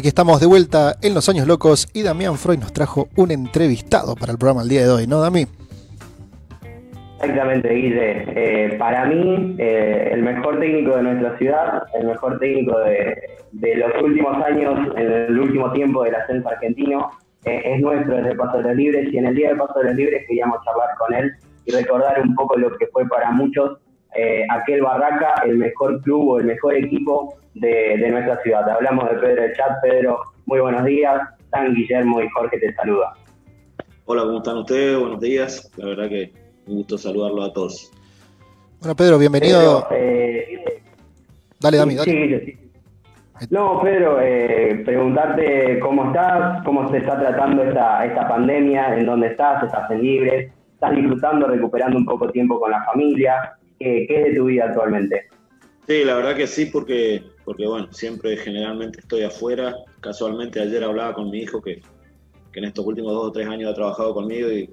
[0.00, 4.14] Aquí estamos de vuelta en Los Años Locos y Damián Freud nos trajo un entrevistado
[4.14, 5.46] para el programa el día de hoy, ¿no, Dami?
[7.20, 8.24] Exactamente, Guille.
[8.34, 14.02] Eh, para mí, eh, el mejor técnico de nuestra ciudad, el mejor técnico de, los
[14.02, 17.10] últimos años, en el último tiempo del ascenso argentino,
[17.44, 19.84] eh, es nuestro desde Paso de los Libres y en el día de Paso de
[19.84, 21.30] los Libres queríamos charlar con él
[21.66, 23.76] y recordar un poco lo que fue para muchos
[24.50, 28.68] aquel Barraca, el mejor club o el mejor equipo de, de, nuestra ciudad.
[28.68, 29.80] Hablamos de Pedro de Chat.
[29.82, 31.20] Pedro, muy buenos días.
[31.50, 33.12] San Guillermo y Jorge te saluda.
[34.04, 34.98] Hola, ¿cómo están ustedes?
[34.98, 35.70] Buenos días.
[35.76, 36.32] La verdad que
[36.66, 37.90] un gusto saludarlo a todos.
[38.80, 39.86] Bueno, Pedro, bienvenido.
[39.90, 40.80] Eh,
[41.60, 42.58] dale, Dami, dale.
[43.48, 49.28] No, Pedro, eh, preguntarte cómo estás, cómo se está tratando esta, esta pandemia, en dónde
[49.28, 53.56] estás, estás en libre, estás disfrutando, recuperando un poco tiempo con la familia.
[53.78, 55.28] ¿Qué, es de tu vida actualmente?
[55.86, 59.74] Sí, la verdad que sí, porque, porque bueno, siempre generalmente estoy afuera.
[60.00, 61.82] Casualmente ayer hablaba con mi hijo que,
[62.52, 64.70] que en estos últimos dos o tres años ha trabajado conmigo y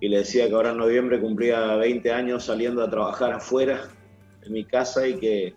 [0.00, 3.88] le decía que ahora en noviembre cumplía 20 años saliendo a trabajar afuera
[4.44, 5.54] en mi casa y que,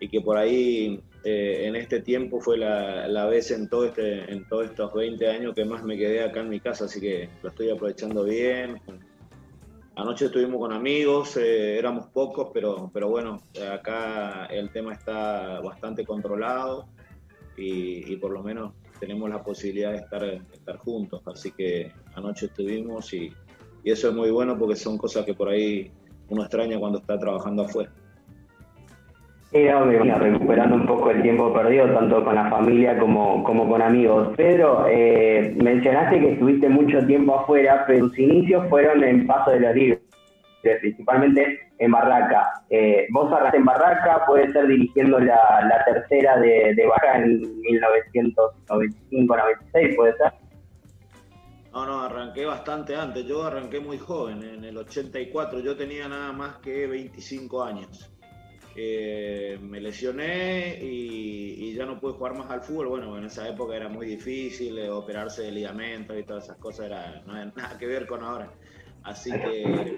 [0.00, 4.32] y que por ahí eh, en este tiempo fue la, la, vez en, todo este,
[4.32, 7.28] en todos estos 20 años que más me quedé acá en mi casa, así que
[7.40, 8.80] lo estoy aprovechando bien.
[10.00, 16.06] Anoche estuvimos con amigos, eh, éramos pocos, pero, pero bueno, acá el tema está bastante
[16.06, 16.88] controlado
[17.54, 22.46] y, y por lo menos tenemos la posibilidad de estar, estar juntos, así que anoche
[22.46, 23.30] estuvimos y,
[23.84, 25.92] y eso es muy bueno porque son cosas que por ahí
[26.30, 27.92] uno extraña cuando está trabajando afuera.
[29.50, 34.28] Sí, recuperando un poco el tiempo perdido, tanto con la familia como, como con amigos.
[34.36, 39.58] Pedro, eh, mencionaste que estuviste mucho tiempo afuera, pero tus inicios fueron en Paso de
[39.58, 40.00] la Libre,
[40.80, 42.62] principalmente en Barraca.
[42.70, 47.40] Eh, vos arrancaste en Barraca, puede ser dirigiendo la, la tercera de, de Barraca en
[48.68, 50.32] 1995-96, puede ser.
[51.72, 53.26] No, no, arranqué bastante antes.
[53.26, 55.58] Yo arranqué muy joven, en el 84.
[55.58, 58.12] Yo tenía nada más que 25 años.
[58.76, 62.88] Me lesioné y, ya no pude jugar más al fútbol.
[62.88, 66.86] Bueno, en esa época era muy difícil eh, operarse de ligamentos y todas esas cosas.
[66.86, 68.52] Era, no era nada que ver con ahora.
[69.02, 69.96] Así que,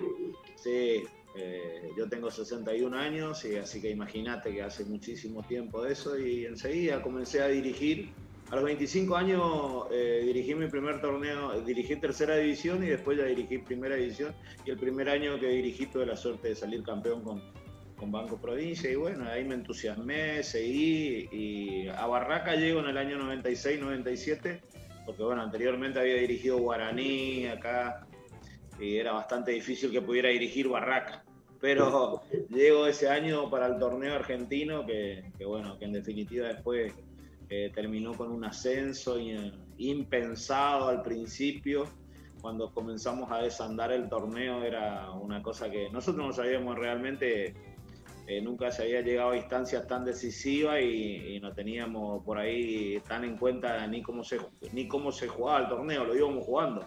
[0.55, 1.03] sí,
[1.37, 6.17] eh, yo tengo 61 años y así que imagínate que hace muchísimo tiempo de eso
[6.19, 8.13] y enseguida comencé a dirigir
[8.53, 13.25] a los 25 años eh, dirigí mi primer torneo, dirigí tercera división y después ya
[13.25, 14.35] dirigí primera división.
[14.67, 17.43] Y el primer año que dirigí tuve la suerte de salir campeón con,
[18.03, 18.91] con Banco Provincia.
[18.91, 21.29] Y bueno, ahí me entusiasmé, seguí.
[21.31, 24.61] Y a Barraca llego en el año 96-97,
[25.07, 28.05] porque bueno, anteriormente había dirigido Guaraní acá.
[28.81, 31.23] Y era bastante difícil que pudiera dirigir Barraca.
[31.61, 36.93] Pero llego ese año para el torneo argentino, que, que bueno, que en definitiva después
[37.75, 39.17] terminó con un ascenso
[39.79, 41.85] impensado al principio.
[42.41, 47.55] Cuando comenzamos a desandar el torneo era una cosa que nosotros no sabíamos realmente,
[48.33, 53.25] eh, nunca se había llegado a instancias tan decisivas y, no teníamos por ahí tan
[53.25, 54.39] en cuenta ni cómo, se,
[54.73, 56.87] ni cómo se jugaba el torneo, lo íbamos jugando.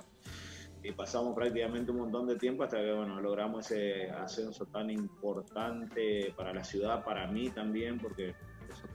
[0.82, 6.34] Y pasamos prácticamente un montón de tiempo hasta que bueno, logramos ese ascenso tan importante
[6.38, 8.34] para la ciudad, para mí también, porque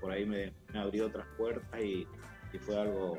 [0.01, 2.07] por ahí me, abrió otras puertas y,
[2.61, 3.17] fue algo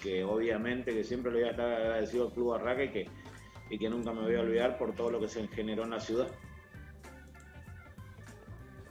[0.00, 3.08] que obviamente que siempre le voy a estar agradecido al Club Barraca y que,
[3.68, 5.98] y que nunca me voy a olvidar por todo lo que se generó en la
[6.00, 6.28] ciudad.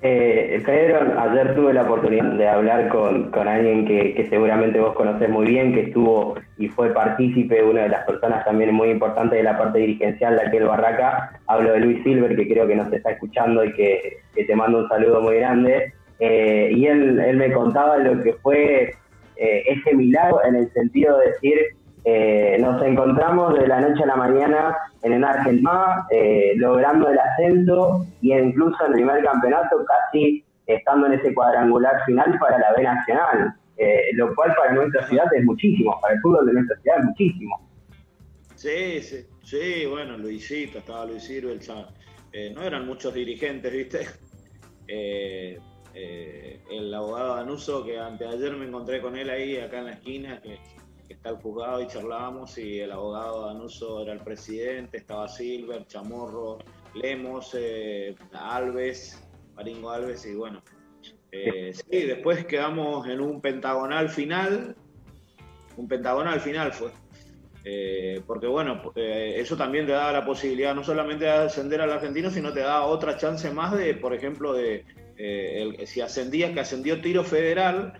[0.01, 5.47] Eh, Pedro, ayer tuve la oportunidad de hablar con, alguien que, seguramente vos conocés muy
[5.47, 9.57] bien, que estuvo y fue partícipe, una de las personas también muy importantes de la
[9.57, 11.41] parte dirigencial de aquel Barraca.
[11.47, 14.79] Hablo de Luis Silver, que creo que nos está escuchando y que, que te mando
[14.79, 15.91] un saludo muy grande.
[16.19, 18.93] Eh, y él, él, me contaba lo que fue
[19.35, 21.57] eh, ese milagro en el sentido de decir,
[22.05, 26.07] eh, nos encontramos de la noche a la mañana en el Argentina,
[26.55, 32.37] logrando el ascenso y incluso en el primer campeonato casi estando en ese cuadrangular final
[32.39, 33.55] para la B Nacional,
[34.13, 37.69] lo cual para nuestra ciudad es muchísimo, para el fútbol de nuestra ciudad es muchísimo.
[38.55, 41.57] Sí, sí, sí, bueno, Luisito, estaba Luis Silver,
[42.53, 44.07] no eran muchos dirigentes, ¿viste?
[46.01, 50.39] Eh, el abogado Danuso, que anteayer me encontré con él ahí, acá en la esquina,
[50.41, 50.59] que,
[51.13, 56.59] está el juzgado y charlábamos, y el abogado Danuso era el presidente, estaba Silver, Chamorro,
[56.93, 59.21] Lemos, eh, Alves,
[59.55, 60.61] Maringo Alves, y bueno.
[61.31, 64.75] Eh, sí, después quedamos en un pentagonal final,
[65.77, 66.91] un pentagonal final fue.
[68.25, 72.51] porque bueno, eso también te da la posibilidad no solamente de ascender al argentino, sino
[72.51, 74.85] te da otra chance más de, por ejemplo, de,
[75.21, 77.93] eh, si ascendía, que ascendió tiro federal,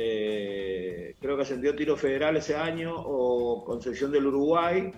[0.00, 4.92] eh, creo que ascendió Tiro Federal ese año, o Concepción del Uruguay.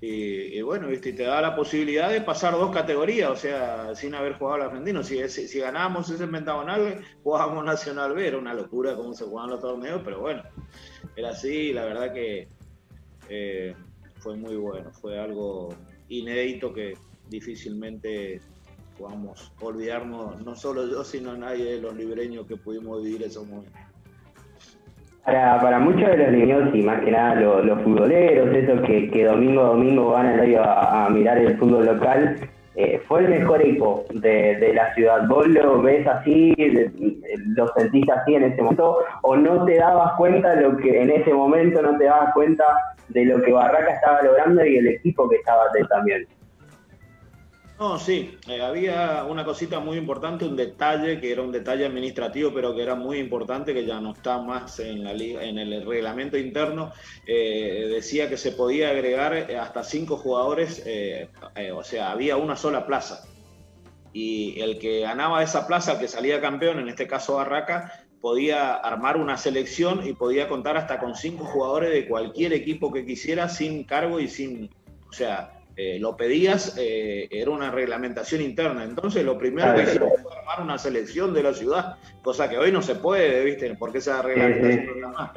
[0.00, 1.12] Y, bueno, ¿viste?
[1.12, 5.02] te da la posibilidad de pasar dos categorías, o sea, sin haber jugado al argentino.
[5.02, 9.60] Si, si, ganábamos ese pentagonal, jugábamos Nacional B, era una locura cómo se jugaban los
[9.60, 10.42] torneos, pero bueno,
[11.16, 12.48] era así, la verdad que
[13.28, 13.74] eh,
[14.18, 15.74] fue muy bueno, fue algo
[16.08, 16.96] inédito que
[17.28, 18.40] difícilmente
[18.98, 23.93] podamos olvidarnos, no solo yo, sino nadie de los libreños que pudimos vivir esos momentos.
[25.24, 29.24] Para, para muchos de los niños y más que nada los, futboleros, esos que, que,
[29.24, 32.36] domingo a domingo van a, a mirar el fútbol local,
[32.76, 35.28] eh, fue el mejor equipo de, de, la ciudad.
[35.28, 36.52] ¿Vos lo ves así,
[37.56, 41.32] lo sentís así en ese momento, o no te dabas cuenta lo que en ese
[41.32, 42.64] momento no te dabas cuenta
[43.10, 46.26] de lo que Barraca estaba logrando y el equipo que estaba también?
[47.78, 52.54] No, sí, eh, había una cosita muy importante, un detalle que era un detalle administrativo,
[52.54, 56.38] pero que era muy importante, que ya no está más en, la en el reglamento
[56.38, 56.92] interno.
[57.26, 61.28] Eh, decía que se podía agregar hasta cinco jugadores, eh,
[61.74, 63.26] o sea, había una sola plaza.
[64.12, 68.74] Y el que ganaba esa plaza, el que salía campeón, en este caso Barraca, podía
[68.74, 73.48] armar una selección y podía contar hasta con cinco jugadores de cualquier equipo que quisiera,
[73.48, 74.70] sin cargo y sin,
[75.08, 78.84] o sea, eh, lo pedías, eh, era una reglamentación interna.
[78.84, 82.70] Entonces, lo primero que hicimos fue armar una selección de la ciudad, cosa que hoy
[82.70, 83.74] no se puede, ¿viste?
[83.74, 85.32] Porque esa reglamentación no más.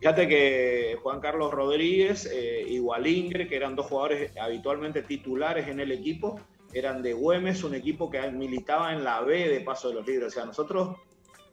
[0.00, 5.80] Fíjate que Juan Carlos Rodríguez eh, y Wallinger, que eran dos jugadores habitualmente titulares en
[5.80, 6.40] el equipo,
[6.72, 10.28] eran de Güemes, un equipo que militaba en la B de Paso de los Libres.
[10.28, 10.96] O sea, nosotros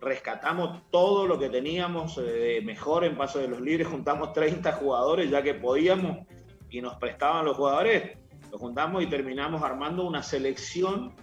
[0.01, 5.29] rescatamos todo lo que teníamos de mejor en Paso de los Libres, juntamos 30 jugadores
[5.29, 6.25] ya que podíamos
[6.71, 8.17] y nos prestaban los jugadores,
[8.51, 11.13] lo juntamos y terminamos armando una selección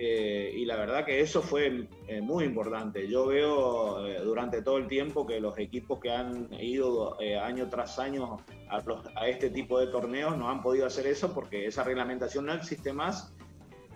[0.00, 3.08] eh, y la verdad que eso fue eh, muy importante.
[3.08, 7.98] Yo veo eh, durante todo el tiempo que los equipos que han ido año tras
[7.98, 8.38] año
[8.70, 8.80] a,
[9.16, 12.92] a, este tipo de torneos no han podido hacer eso porque esa reglamentación no existe
[12.92, 13.34] más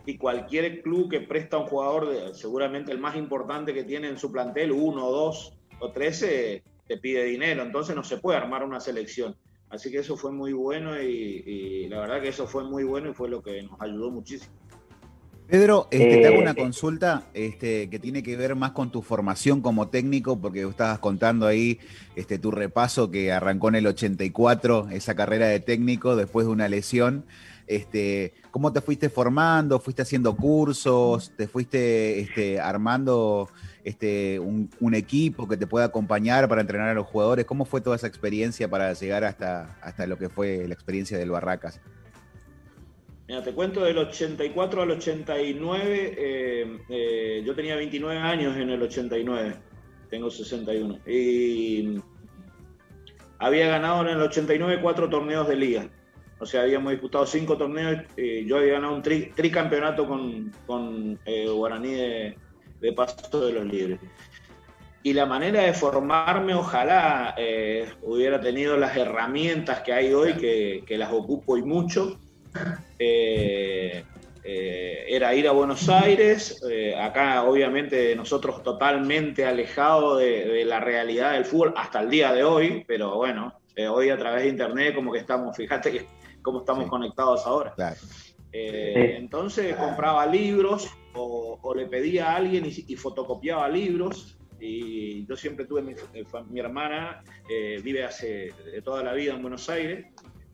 [0.05, 4.19] y cualquier club que presta a un jugador, seguramente el más importante que tiene en
[4.19, 8.81] su plantel, uno, dos o trece, te pide dinero, entonces no se puede armar una
[8.81, 9.37] selección.
[9.73, 13.15] Así que eso fue muy bueno y, la verdad que eso fue muy bueno y
[13.15, 14.53] fue lo que nos ayudó muchísimo.
[15.49, 19.03] Pedro, este, te hago una eh, consulta este, que tiene que ver más con tu
[19.03, 21.81] formación como técnico, porque estabas contando ahí
[22.17, 26.69] este, tu repaso que arrancó en el 84, esa carrera de técnico después de una
[26.69, 27.25] lesión.
[27.67, 29.81] Este, ¿Cómo te fuiste formando?
[29.81, 31.33] ¿Fuiste haciendo cursos?
[31.37, 33.49] ¿Te fuiste este, armando
[33.85, 37.45] este, un, equipo que te pueda acompañar para entrenar a los jugadores.
[37.45, 41.31] ¿Cómo fue toda esa experiencia para llegar hasta, hasta lo que fue la experiencia del
[41.31, 41.81] Barracas?
[43.29, 46.15] Mira, te cuento del 84 al 89.
[46.17, 49.55] Eh, eh, yo tenía 29 años en el 89.
[50.11, 50.99] Tengo 61.
[51.07, 52.01] Y
[53.39, 55.89] había ganado en el 89 cuatro torneos de liga.
[56.39, 58.03] O sea, habíamos disputado cinco torneos.
[58.17, 62.37] y yo había ganado un tricampeonato con, con eh, Guaraní de,
[62.83, 64.01] de paso de los libres.
[65.05, 70.97] Y la manera de formarme, ojalá eh, hubiera tenido las herramientas que hay hoy, que,
[70.97, 72.19] las ocupo y mucho.
[72.99, 74.05] Eh,
[74.45, 76.63] eh, era ir a Buenos Aires,
[77.01, 82.85] acá obviamente nosotros totalmente alejados de, la realidad del fútbol hasta el día de hoy,
[82.87, 83.55] pero bueno,
[83.91, 86.07] hoy a través de internet como que estamos, fíjate que
[86.43, 87.75] cómo estamos conectados ahora.
[88.53, 94.39] Entonces compraba libros, o, le pedía a alguien y, fotocopiaba libros.
[94.61, 98.55] Y yo siempre tuve mi, eh, hermana, eh, vive hace
[98.85, 100.07] toda la vida en Buenos Aires,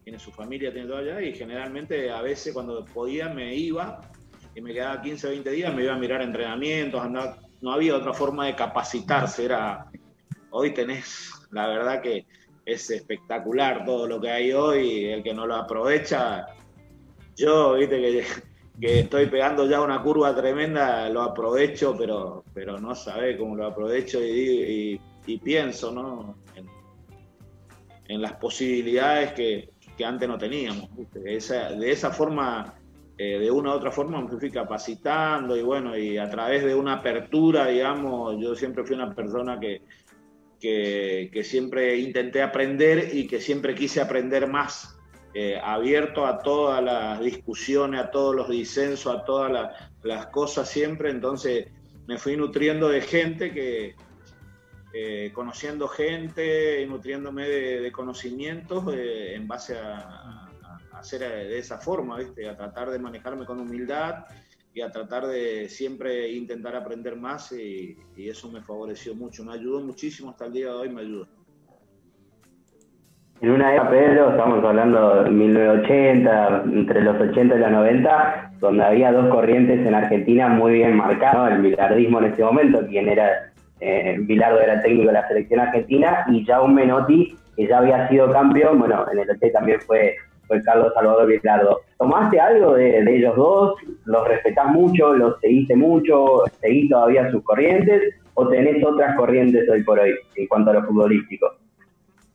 [0.03, 4.01] tiene su familia, tiene todo allá, y generalmente a veces cuando podía me iba
[4.55, 7.97] y me quedaba 15 o 20 días, me iba a mirar entrenamientos, andaba, no había
[7.97, 9.91] otra forma de capacitarse, era,
[10.51, 12.27] hoy tenés, la verdad que
[12.65, 16.47] es espectacular todo lo que hay hoy, el que no lo aprovecha,
[17.37, 18.25] yo, viste que
[18.81, 23.67] que estoy pegando ya una curva tremenda, lo aprovecho, pero, pero no sabe cómo lo
[23.67, 25.01] aprovecho y,
[25.43, 26.37] pienso ¿no?
[28.07, 29.71] En, las posibilidades que,
[30.05, 30.89] antes no teníamos.
[31.13, 32.75] De esa, forma,
[33.19, 36.75] eh, de una u otra forma, me fui capacitando y bueno, y a través de
[36.75, 39.83] una apertura, digamos, yo siempre fui una persona que,
[40.61, 44.98] que, que siempre intenté aprender y que siempre quise aprender más
[45.35, 51.11] eh, abierto a todas las discusiones, a todos los disensos, a todas las, cosas siempre,
[51.11, 51.67] entonces
[52.07, 53.95] me fui nutriendo de gente que,
[54.95, 60.47] eh, conociendo gente, nutriéndome de, conocimientos eh, en base a,
[60.93, 64.25] hacer de esa forma, a tratar de manejarme con humildad
[64.75, 69.81] y a tratar de siempre intentar aprender más y, eso me favoreció mucho, me ayudó
[69.81, 71.29] muchísimo hasta el día de hoy, me ayuda.
[73.41, 78.83] En una época, Pedro, estamos hablando de 1980, entre los 80 y los 90, donde
[78.85, 83.53] había dos corrientes en Argentina muy bien marcadas, el bilardismo en ese momento, quien era,
[83.79, 88.81] eh, era técnico de la selección argentina, y un Menotti, que ya había sido campeón,
[88.81, 90.17] bueno, en el 80 también fue,
[90.49, 91.83] fue Carlos Salvador Bilardo.
[91.97, 93.75] ¿Tomaste algo de, de ellos dos?
[94.05, 95.15] ¿Los respetás mucho?
[95.15, 96.43] ¿Los seguiste mucho?
[96.61, 98.17] ¿Seguís todavía sus corrientes?
[98.35, 101.53] ¿O tenés otras corrientes hoy por hoy en cuanto a lo futbolístico?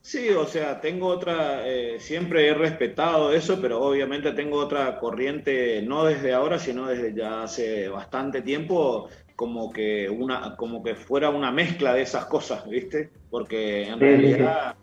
[0.04, 5.80] Sí, o sea, tengo otra, eh, siempre he respetado eso, pero obviamente tengo otra corriente,
[5.80, 11.30] no desde ahora, sino desde ya hace bastante tiempo, como que una, como que fuera
[11.30, 13.12] una mezcla de esas cosas, ¿viste?
[13.30, 14.76] Porque en realidad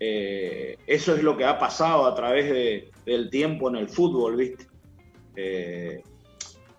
[0.00, 4.36] eh, eso es lo que ha pasado a través de, del tiempo en el fútbol,
[4.36, 4.64] ¿viste?
[5.36, 6.02] Eh,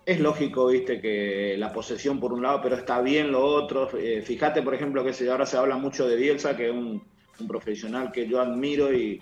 [0.04, 3.88] es lógico, viste, que la posesión por un lado, pero está bien lo otro.
[4.24, 8.10] fíjate, por ejemplo, que ahora se habla mucho de Bielsa, que es un un profesional
[8.12, 9.20] que yo admiro y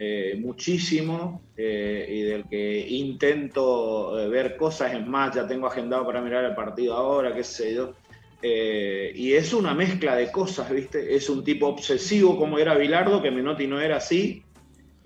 [0.00, 6.06] eh, muchísimo eh, y del que intento eh, ver cosas, es más, ya tengo agendado
[6.06, 7.94] para mirar el partido ahora, qué sé yo.
[8.40, 11.16] y es una mezcla de cosas, ¿viste?
[11.16, 14.44] Es un tipo obsesivo como era Bilardo, que Menotti no era así,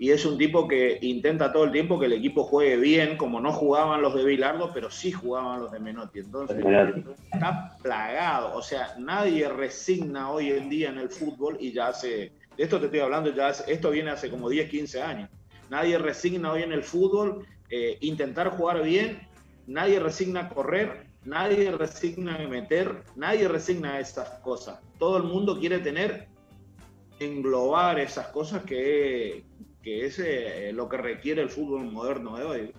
[0.02, 3.40] y es un tipo que intenta todo el tiempo que el equipo juegue bien, como
[3.40, 6.18] no jugaban los de Bilardo, pero sí jugaban los de Menotti.
[6.18, 6.56] Entonces,
[7.32, 8.56] está plagado.
[8.56, 12.80] O sea, nadie resigna hoy en día en el fútbol y ya hace, de esto
[12.80, 15.30] te estoy hablando, ya esto viene hace como 10, 15 años.
[15.70, 19.20] Nadie resigna hoy en el fútbol eh, intentar jugar bien,
[19.68, 24.80] nadie resigna correr, nadie resigna meter, nadie resigna estas cosas.
[24.98, 26.26] Todo el mundo quiere tener,
[27.20, 29.44] englobar esas cosas que,
[29.82, 32.72] que es eh, lo que requiere el fútbol moderno de hoy.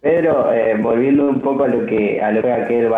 [0.00, 2.90] Pedro, eh, volviendo un poco a lo que a lo que aquel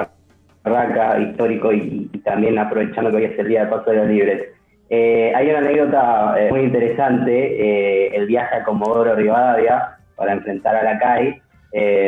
[0.63, 4.49] Barraca histórico y, también aprovechando que hoy es el día de paso de los libres,
[4.91, 10.99] eh, hay una anécdota muy interesante, el viaje a Comodoro Rivadavia para enfrentar a la
[10.99, 11.43] CAI,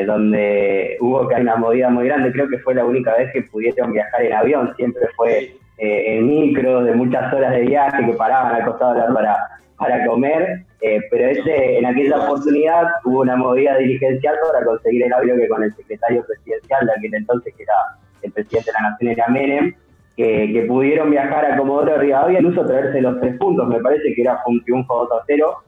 [0.07, 3.93] donde hubo que una movida muy grande, creo que fue la única vez que pudieron
[3.93, 8.65] viajar en avión, siempre fue en micro, de muchas horas de viaje, que paraban al
[8.65, 9.37] costado de la para
[9.81, 15.13] para comer, eh, pero ese, en aquella oportunidad hubo una movida dirigencial para conseguir el
[15.15, 17.73] audio que con el secretario presidencial de aquel entonces, que era
[18.21, 19.75] el presidente de la Nación, era Menem,
[20.17, 24.39] que, pudieron viajar a Comodoro Rivadavia, incluso traerse los tres puntos, me parece que era
[24.47, 25.65] un triunfo 2 a 0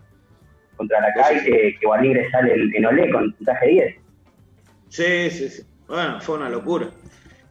[0.77, 3.95] contra la CAI, que, que a ingresar en, en Olé con puntaje 10.
[4.89, 5.63] Sí, sí, sí.
[5.89, 6.89] Bueno, fue una locura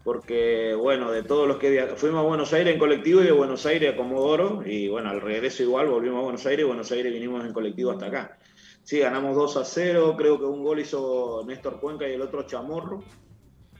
[0.04, 3.66] porque bueno, de todos los que fuimos a Buenos Aires en colectivo y de Buenos
[3.66, 7.14] Aires a Comodoro, y bueno, al regreso igual volvimos a Buenos Aires y Buenos Aires
[7.14, 8.38] vinimos en colectivo hasta acá.
[8.84, 12.44] Sí, ganamos 2 a 0, creo que un gol hizo Néstor Cuenca y el otro
[12.44, 13.04] Chamorro.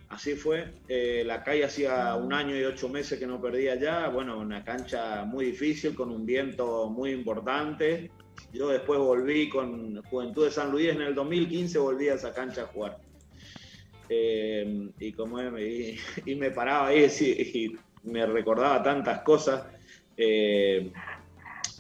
[0.10, 0.74] Así fue.
[0.90, 4.10] Eh, la calle hacía un año y ocho meses que no perdía ya.
[4.10, 8.12] Bueno, una cancha muy difícil, con un viento muy importante.
[8.52, 12.64] Yo después volví con Juventud de San Luis en el 2015, volví a esa cancha
[12.64, 13.00] a jugar.
[14.14, 19.64] Eh, y, como y, me paraba ahí y, me recordaba tantas cosas.
[20.18, 20.92] Eh,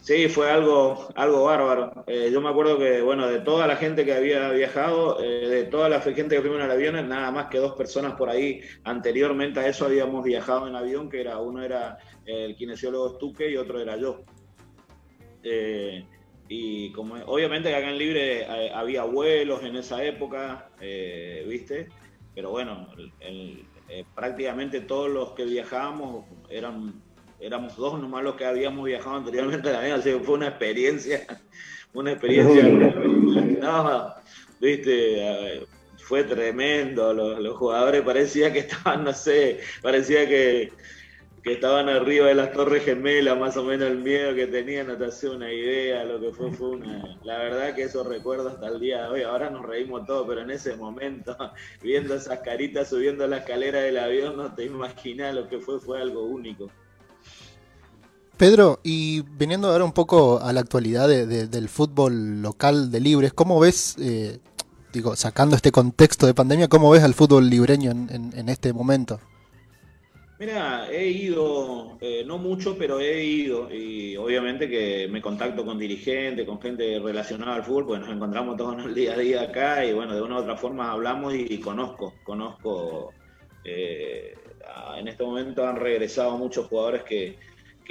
[0.02, 2.06] sí, fue algo, algo bárbaro.
[2.08, 5.90] Eh, yo me acuerdo que, bueno, de toda la gente que había viajado, de toda
[5.90, 9.60] la gente que fuimos en el avión, nada más que dos personas por ahí anteriormente
[9.60, 13.82] a eso habíamos viajado en avión, que era uno era el kinesiólogo Stuque y otro
[13.82, 14.24] era yo.
[16.48, 20.70] y como obviamente acá en Libre había vuelos en esa época,
[21.48, 21.90] ¿viste?
[22.34, 22.88] Pero bueno,
[23.20, 23.66] eh,
[24.16, 27.02] prácticamente todos los que viajábamos eran
[27.40, 31.26] éramos dos nomás los que habíamos viajado anteriormente así que fue una experiencia,
[31.94, 34.14] una experiencia, no,
[34.60, 35.66] viste,
[35.98, 40.72] fue tremendo, los, los, jugadores parecía que estaban, no sé, parecía que
[41.44, 44.98] que estaban arriba de las torres gemelas, más o menos el miedo que tenían, no
[44.98, 47.18] te hace una idea, lo que fue, fue una...
[47.24, 50.42] La verdad que eso recuerdo hasta el día de hoy, ahora nos reímos todos, pero
[50.42, 51.36] en ese momento,
[51.82, 56.00] viendo esas caritas subiendo la escalera del avión, no te imaginas lo que fue, fue
[56.00, 56.70] algo único.
[58.38, 63.60] Pedro, y viniendo ahora un poco a la actualidad del fútbol local de Libres, ¿cómo
[63.60, 64.40] ves, eh,
[64.94, 69.20] digo, sacando este contexto de pandemia, cómo ves al fútbol libreño en este momento?
[70.42, 75.78] Mira, he ido, eh, no mucho, pero he ido y obviamente que me contacto con
[75.78, 79.42] dirigentes, con gente relacionada al fútbol, pues nos encontramos todos en el día a día
[79.44, 83.14] acá y bueno, de una u otra forma hablamos y, conozco, conozco,
[83.64, 84.34] eh,
[84.98, 87.38] en este momento han regresado muchos jugadores que,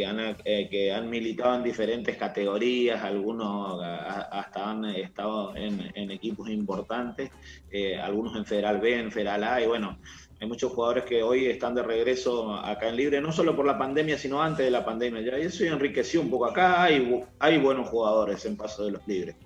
[0.03, 7.31] eh, que han militado en diferentes categorías, algunos hasta han estado en, equipos importantes,
[7.71, 9.99] eh, algunos en Federal B, en Federal A, y bueno,
[10.41, 13.79] hay muchos jugadores que hoy están de regreso acá en Libre, no solo por la
[13.79, 15.21] pandemia, sino antes de la pandemia.
[15.21, 19.37] Ya, eso enriqueció un poco acá, hay, hay buenos jugadores en Paso de los Libres.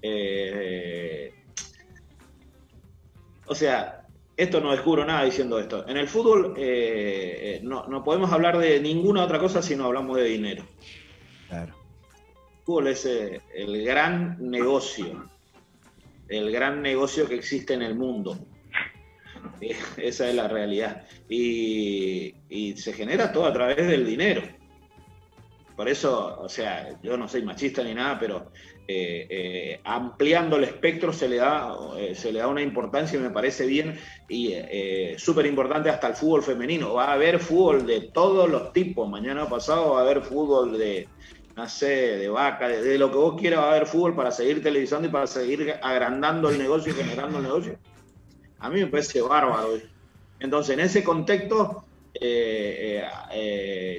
[0.00, 1.34] Eh,
[3.46, 3.99] o sea,
[4.40, 5.86] esto no descubro nada diciendo esto.
[5.86, 10.16] En el fútbol eh, eh, no, podemos hablar de ninguna otra cosa si no hablamos
[10.16, 10.64] de dinero.
[11.48, 11.74] Claro.
[11.74, 15.28] El fútbol es eh, el gran negocio,
[16.28, 18.38] el gran negocio que existe en el mundo.
[19.96, 21.06] Esa es la realidad.
[21.28, 24.42] Y, y se genera todo a través del dinero.
[25.80, 28.52] Por eso, o sea, yo no soy machista ni nada, pero
[28.86, 33.22] eh, eh, ampliando el espectro se le, da, eh, se le da una importancia y
[33.22, 34.56] me parece bien y
[35.16, 36.92] súper importante hasta el fútbol femenino.
[36.92, 39.08] Va a haber fútbol de todos los tipos.
[39.08, 41.08] Mañana pasado va a haber fútbol de,
[41.56, 44.62] no sé, de vaca, de, lo que vos quieras, va a haber fútbol para seguir
[44.62, 47.78] televisando y para seguir agrandando el negocio y generando el negocio.
[48.58, 49.78] A mí me parece bárbaro.
[50.40, 51.86] Entonces, en ese contexto,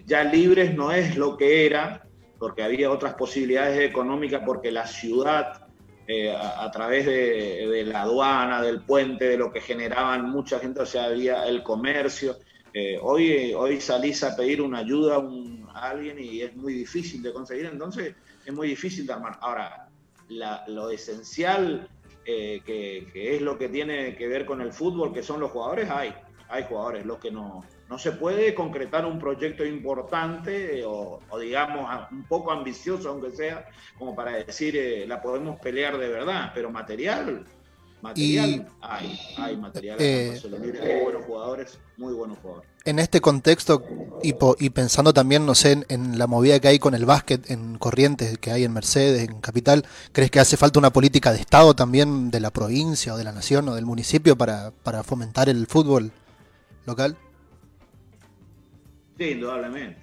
[0.05, 2.03] ya Libres no es lo que era
[2.41, 5.67] porque había otras posibilidades económicas, porque la ciudad,
[6.07, 10.85] eh, a, través de, la aduana, del puente, de lo que generaban mucha gente, o
[10.87, 12.37] sea, había el comercio.
[12.73, 15.23] Eh, hoy, hoy salís a pedir una ayuda
[15.71, 19.37] a, alguien y es muy difícil de conseguir, entonces es muy difícil de armar.
[19.39, 19.87] Ahora,
[20.65, 21.87] lo esencial,
[22.25, 25.51] eh, que, que es lo que tiene que ver con el fútbol, que son los
[25.51, 26.11] jugadores, hay,
[26.49, 31.89] hay jugadores, los que no no se puede concretar un proyecto importante eh, o, digamos
[32.09, 33.67] un poco ambicioso, aunque sea,
[33.99, 37.45] como para decir eh, la podemos pelear de verdad, pero material,
[38.01, 39.97] material hay, hay material.
[39.99, 40.39] Eh,
[40.81, 42.69] hay buenos jugadores, muy buenos jugadores.
[42.85, 43.83] En este contexto
[44.23, 47.77] y, y pensando también, no sé, en, la movida que hay con el básquet en
[47.77, 51.73] Corrientes, que hay en Mercedes, en Capital, ¿crees que hace falta una política de Estado
[51.73, 55.67] también de la provincia o de la nación o del municipio para, para fomentar el
[55.67, 56.13] fútbol
[56.85, 57.17] local?
[59.21, 60.01] Sí, indudablemente.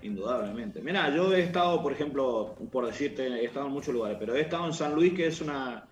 [0.00, 0.80] Indudablemente.
[0.80, 4.40] Mira, yo he estado, por ejemplo, por decirte, he estado en muchos lugares, pero he
[4.40, 5.86] estado en San Luis, que es una,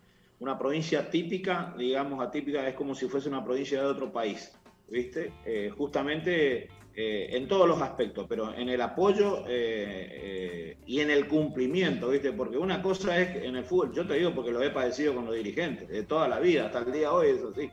[0.59, 5.35] provincia típica, digamos atípica, es como si fuese una provincia de otro país, ¿viste?
[5.45, 11.29] Eh, justamente eh, en todos los aspectos, pero en el apoyo eh, y en el
[11.29, 12.33] cumplimiento, ¿viste?
[12.33, 15.27] Porque una cosa es en el fútbol, yo te digo porque lo he padecido con
[15.27, 17.71] los dirigentes, de toda la vida, hasta el día de hoy, eso sí.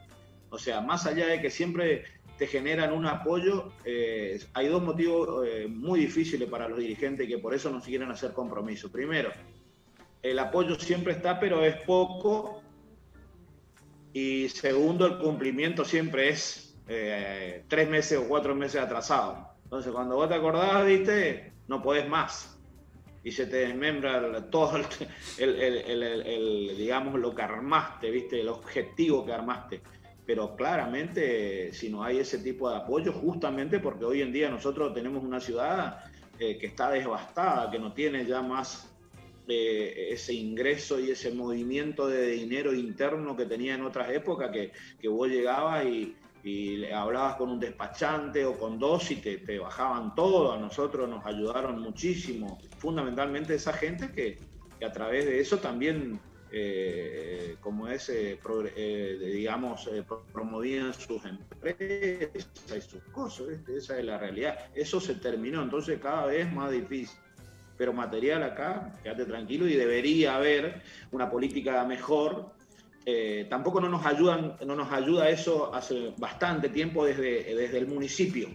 [0.49, 2.03] O sea, más allá de que siempre
[2.37, 3.73] te generan un apoyo.
[3.83, 8.11] Eh, hay dos motivos eh, muy difíciles para los dirigentes que por eso no quieren
[8.11, 8.91] hacer compromiso.
[8.91, 9.31] Primero,
[10.21, 12.61] el apoyo siempre está, pero es poco.
[14.13, 19.49] Y segundo, el cumplimiento siempre es eh, tres meses o cuatro meses atrasado.
[19.63, 22.53] Entonces, cuando vos te acordás, viste, no podés más.
[23.23, 24.79] Y se te desmembra todo
[25.37, 29.81] el, digamos, lo que armaste, viste, el objetivo que armaste
[30.27, 34.93] pero claramente si no hay ese tipo de apoyo, justamente porque hoy en día nosotros
[34.93, 36.03] tenemos una ciudad
[36.37, 38.93] eh, que está devastada, que no tiene ya más
[39.47, 44.73] eh, ese ingreso y ese movimiento de dinero interno que tenía en otras épocas, que,
[44.99, 49.59] que vos llegabas y, y hablabas con un despachante o con dos y te, te,
[49.59, 54.37] bajaban todo, a nosotros nos ayudaron muchísimo, fundamentalmente esa gente que,
[54.77, 56.19] que a través de eso también
[56.51, 58.39] eh, como es, eh,
[58.75, 59.89] eh, digamos,
[60.31, 62.29] promovían sus empresas
[62.77, 64.57] y sus cosas, esa es la realidad.
[64.73, 67.19] Eso se terminó, entonces cada vez más difícil.
[67.77, 70.81] Pero material acá, quédate tranquilo y debería haber
[71.11, 72.53] una política mejor.
[73.49, 78.49] tampoco no nos, ayudan, no nos ayuda eso hace bastante tiempo desde, desde el municipio.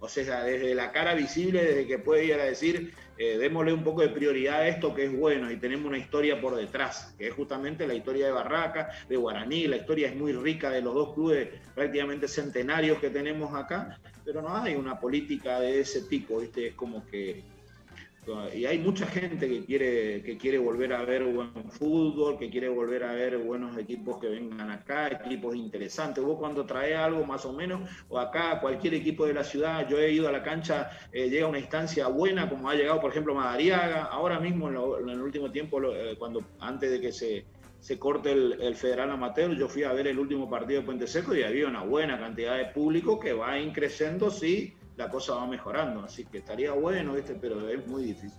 [0.00, 3.84] O sea, desde la cara visible, desde que puede ir a decir, eh, démosle un
[3.84, 7.28] poco de prioridad a esto que es bueno y tenemos una historia por detrás, que
[7.28, 10.92] es justamente la historia de Barraca, de Guaraní, la historia es muy rica de los
[10.92, 16.40] dos clubes prácticamente centenarios que tenemos acá, pero no hay una política de ese tipo.
[16.40, 17.44] Es como que
[18.54, 22.68] y hay mucha gente que quiere, que quiere volver a ver buen fútbol, que quiere
[22.68, 26.22] volver a ver buenos equipos que vengan acá, equipos interesantes.
[26.22, 29.98] Vos cuando traes algo más o menos, o acá cualquier equipo de la ciudad, yo
[29.98, 33.10] he ido a la cancha, eh, llega a una instancia buena, como ha llegado por
[33.10, 37.44] ejemplo Madariaga, ahora mismo en, el último tiempo, eh, cuando antes de que se,
[37.80, 41.08] se corte el, el, Federal Amateur, yo fui a ver el último partido de Puente
[41.08, 45.46] Seco y había una buena cantidad de público que va increciendo, sí la cosa va
[45.46, 46.04] mejorando.
[46.04, 47.36] Así que estaría bueno, ¿viste?
[47.40, 48.38] pero es muy difícil.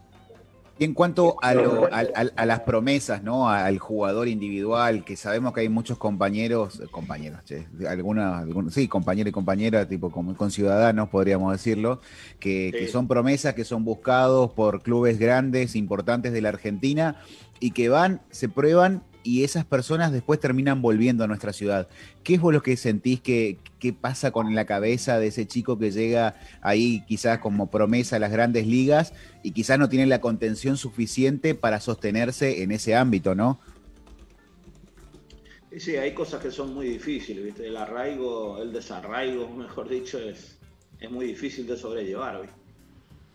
[0.80, 3.48] Y en cuanto a, las promesas, ¿no?
[3.48, 7.42] Al jugador individual, que sabemos que hay muchos compañeros, compañeros,
[7.88, 12.02] algunos, sí, compañeros y compañeras, tipo con, con ciudadanos, podríamos decirlo,
[12.40, 17.18] que, que, son promesas que son buscados por clubes grandes, importantes de la Argentina
[17.60, 21.88] y que van, se prueban y esas personas después terminan volviendo a nuestra ciudad.
[22.24, 23.58] ¿Qué es vos lo que sentís que,
[24.00, 28.32] pasa con la cabeza de ese chico que llega ahí quizás como promesa a las
[28.32, 33.60] grandes ligas y quizás no tiene la contención suficiente para sostenerse en ese ámbito, ¿no?
[35.78, 37.68] Sí, hay cosas que son muy difíciles, ¿viste?
[37.68, 40.58] El arraigo, el desarraigo, mejor dicho, es,
[41.00, 42.63] es muy difícil de sobrellevar, ¿viste?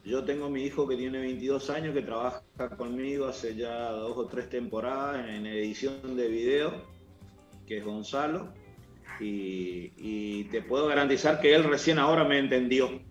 [0.09, 2.43] Yo tengo mi hijo que tiene 22 años, que trabaja
[2.79, 6.73] conmigo hace ya dos o tres temporadas en edición de video,
[7.67, 8.55] que es Gonzalo,
[9.21, 13.03] y, te puedo garantizar que él recién ahora me entendió.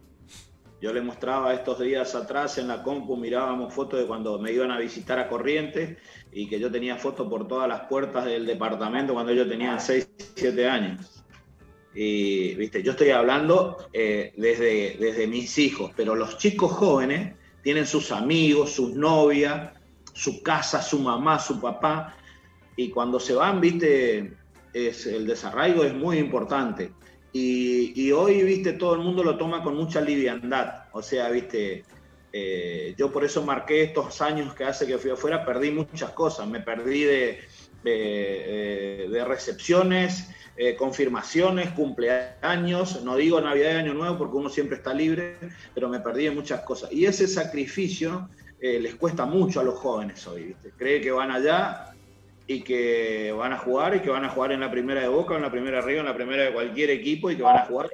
[0.81, 4.71] Yo le mostraba estos días atrás en la compu, mirábamos fotos de cuando me iban
[4.71, 5.99] a visitar a Corrientes
[6.31, 10.33] y que yo tenía fotos por todas las puertas del departamento cuando ellos tenían 6,
[10.35, 11.16] 7 años.
[11.99, 17.33] Y, viste, yo estoy hablando eh, desde, desde mis hijos, pero los chicos jóvenes
[17.63, 19.71] tienen sus amigos, sus novias,
[20.13, 22.15] su casa, su mamá, su papá,
[22.75, 24.31] y cuando se van, viste,
[24.73, 26.91] es, el desarraigo es muy importante.
[27.33, 30.85] Y, hoy, viste, todo el mundo lo toma con mucha liviandad.
[30.91, 31.83] O sea, viste,
[32.31, 36.47] eh, yo por eso marqué estos años que hace que fui afuera, perdí muchas cosas.
[36.47, 37.39] Me perdí de,
[37.83, 44.77] de, de recepciones, eh, confirmaciones, cumpleaños, no digo Navidad y Año Nuevo porque uno siempre
[44.77, 45.37] está libre,
[45.75, 46.91] pero me perdí en muchas cosas.
[46.91, 48.27] Y ese sacrificio
[48.59, 50.71] eh, les cuesta mucho a los jóvenes hoy, ¿viste?
[50.75, 51.93] Cree que van allá
[52.47, 55.35] y que van a jugar y que van a jugar en la primera de Boca,
[55.35, 57.65] en la primera de Río, en la primera de cualquier equipo y que van a
[57.65, 57.91] jugar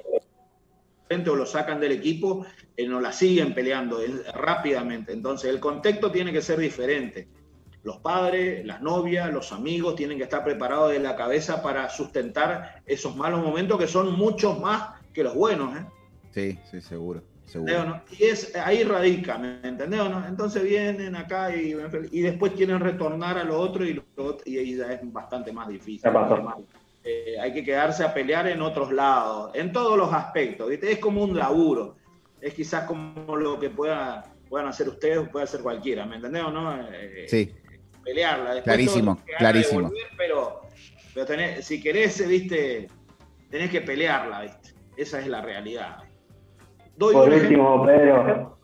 [1.28, 2.44] o lo sacan del equipo,
[2.76, 4.00] y no la siguen peleando
[4.34, 5.12] rápidamente.
[5.12, 7.28] Entonces el contexto tiene que ser diferente
[7.84, 12.82] los padres, las novias, los amigos tienen que estar preparados de la cabeza para sustentar
[12.86, 15.76] esos malos momentos que son muchos más que los buenos.
[15.76, 15.84] ¿eh?
[16.32, 17.22] Sí, sí, seguro.
[18.18, 20.26] Y es, ahí radica, ¿me entendés o no?
[20.26, 21.76] Entonces vienen acá y,
[22.10, 24.02] y después quieren retornar a lo otro y,
[24.46, 26.10] y ahí ya es bastante más difícil.
[27.04, 30.70] Eh, hay que quedarse a pelear en otros lados, en todos los aspectos.
[30.70, 30.90] ¿viste?
[30.90, 31.96] Es como un laburo.
[32.40, 36.42] Es quizás como lo que pueda, puedan hacer ustedes o puede hacer cualquiera, ¿me entendés
[36.42, 36.74] o no?
[36.90, 37.52] Eh, sí
[38.04, 38.62] pelearla.
[38.62, 39.90] clarísimo, clarísimo.
[40.16, 40.62] pero,
[41.60, 42.88] si querés, viste,
[43.50, 44.74] tenés que pelearla, viste.
[44.96, 45.98] Esa es la realidad.
[46.96, 48.58] Doy por un último, Pedro.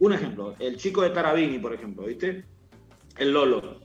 [0.00, 2.44] Un ejemplo, el chico de Tarabini, por ejemplo, ¿viste?
[3.18, 3.80] El Lolo.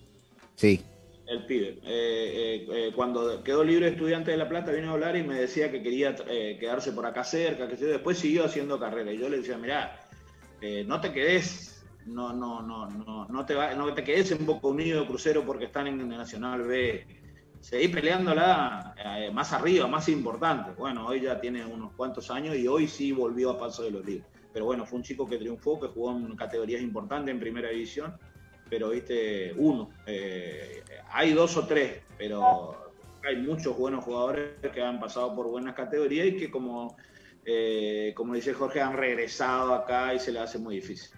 [0.55, 0.83] Sí.
[1.25, 1.79] El pibe.
[1.83, 5.39] Eh, eh, eh, cuando quedó libre estudiante de La Plata, vino a hablar y me
[5.39, 9.11] decía que quería quedarse por acá cerca, que después siguió haciendo carrera.
[9.11, 9.99] Y yo le decía, mirá,
[10.85, 11.72] no te quedes
[12.05, 15.65] no, no, no, no, no te va, no te quedes en Boca Unido Crucero porque
[15.65, 17.05] están en Nacional B.
[17.59, 20.71] Seguí peleándola eh, más arriba, más importante.
[20.77, 24.05] Bueno, hoy ya tiene unos cuantos años y hoy sí volvió a paso de los
[24.05, 24.27] libros.
[24.51, 28.15] Pero bueno, fue un chico que triunfó, que jugó en categorías importantes en primera división,
[28.69, 29.89] pero viste, uno.
[30.05, 32.91] Eh, hay dos o tres, pero
[33.25, 36.97] hay muchos buenos jugadores que han pasado por buenas categorías y que como,
[37.45, 41.11] eh, como dice Jorge, han regresado acá y se le hace muy difícil.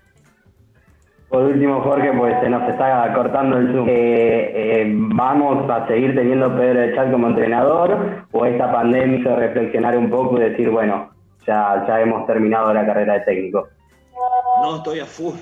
[1.29, 3.89] Por último, Jorge, pues se nos está cortando el Zoom.
[3.89, 9.97] Eh, eh, ¿Vamos a seguir teniendo Pedro Echal como entrenador o esta pandemia hizo reflexionar
[9.97, 11.09] un poco y decir, bueno,
[11.45, 13.67] ya, ya hemos terminado la carrera de técnico?
[14.61, 15.35] No, estoy a full.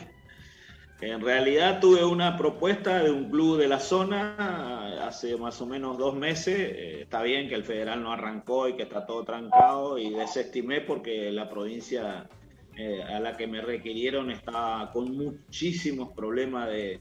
[1.01, 5.97] En realidad tuve una propuesta de un club de la zona hace más o menos
[5.97, 6.57] dos meses.
[6.57, 10.79] Eh, está bien que el federal no arrancó y que está todo trancado y desestimé
[10.79, 12.25] porque la provincia
[12.75, 16.99] eh, a la que me requirieron estaba con muchísimos problemas de,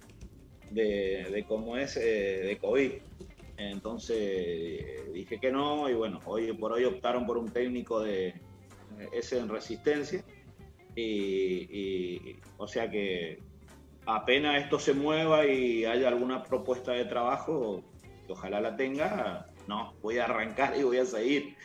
[0.70, 2.92] de, cómo es eh, de COVID.
[3.56, 8.34] Entonces eh, dije que no y bueno, hoy por hoy optaron por un técnico de
[9.12, 10.22] ese en resistencia
[10.94, 13.38] y, o sea que
[14.04, 17.82] apenas esto se mueva y haya alguna propuesta de trabajo,
[18.28, 21.56] ojalá la tenga, no, voy a arrancar y voy a seguir.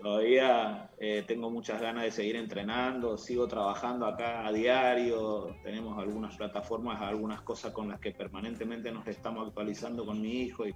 [0.00, 6.36] Todavía eh, tengo muchas ganas de seguir entrenando, sigo trabajando acá a diario, tenemos algunas
[6.36, 10.74] plataformas, algunas cosas con las que permanentemente nos estamos actualizando con mi hijo y,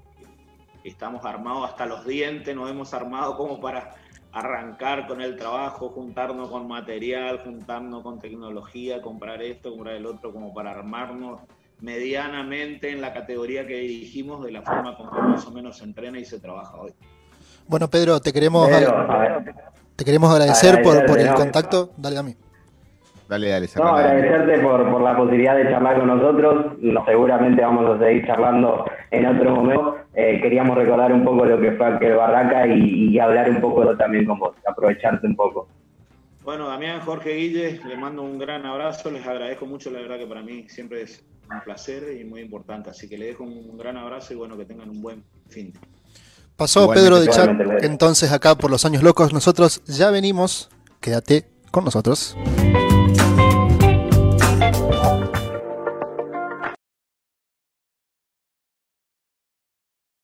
[0.82, 3.94] estamos armados hasta los dientes, nos hemos armado como para
[4.32, 10.32] arrancar con el trabajo, juntarnos con material, juntarnos con tecnología, comprar esto, comprar el otro,
[10.32, 11.40] como para armarnos
[11.80, 16.18] medianamente en la categoría que dirigimos de la forma como más o menos se entrena
[16.18, 16.94] y se trabaja hoy.
[17.70, 18.68] Bueno, Pedro, te queremos,
[19.94, 21.90] te queremos agradecer por, por el contacto.
[21.96, 22.34] Dale a mí.
[23.28, 26.72] Dale, dale, No, agradecerte por, por la posibilidad de charlar con nosotros.
[26.80, 29.98] No, seguramente vamos a seguir charlando en otro momento.
[30.14, 34.26] Eh, queríamos recordar un poco lo que fue aquel Barraca y, hablar un poco también
[34.26, 35.68] con vos, aprovecharte un poco.
[36.42, 40.26] Bueno, Damián, Jorge Guille, les mando un gran abrazo, les agradezco mucho, la verdad que
[40.26, 43.96] para mí siempre es un placer y muy importante, así que les dejo un gran
[43.96, 45.72] abrazo y bueno, que tengan un buen fin.
[46.60, 47.48] Pasó Pedro de Chat,
[47.80, 50.68] entonces acá por los años locos, nosotros ya venimos,
[51.00, 52.36] quédate con nosotros.